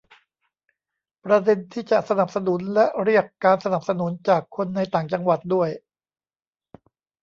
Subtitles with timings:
[1.25, 5.69] ประเด็นที่จะสนับสนุนและเรียกการสนับสนุนจากคนในต่างจังหวัดด้วย